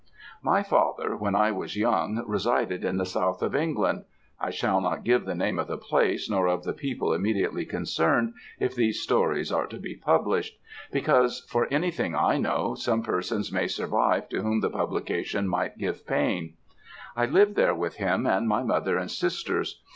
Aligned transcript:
"My 0.41 0.63
father, 0.63 1.15
when 1.15 1.35
I 1.35 1.51
was 1.51 1.77
young, 1.77 2.23
resided 2.25 2.83
in 2.83 2.97
the 2.97 3.05
South 3.05 3.43
of 3.43 3.53
England 3.55 4.03
I 4.39 4.49
shall 4.49 4.81
not 4.81 5.03
give 5.03 5.25
the 5.25 5.35
name 5.35 5.59
of 5.59 5.67
the 5.67 5.77
place, 5.77 6.27
nor 6.27 6.47
of 6.47 6.63
the 6.63 6.73
people 6.73 7.13
immediately 7.13 7.65
concerned, 7.67 8.33
if 8.59 8.73
these 8.73 8.99
stories 9.03 9.51
are 9.51 9.67
to 9.67 9.77
be 9.77 9.95
published; 9.95 10.57
because, 10.91 11.41
for 11.47 11.67
anything 11.71 12.15
I 12.15 12.39
know, 12.39 12.73
some 12.73 13.03
persons 13.03 13.51
may 13.51 13.67
survive 13.67 14.27
to 14.29 14.41
whom 14.41 14.61
the 14.61 14.71
publication 14.71 15.47
might 15.47 15.77
give 15.77 16.07
pain; 16.07 16.55
I 17.15 17.27
lived 17.27 17.55
there 17.55 17.75
with 17.75 17.97
him 17.97 18.25
and 18.25 18.47
my 18.47 18.63
mother 18.63 18.97
and 18.97 19.11
sisters. 19.11 19.83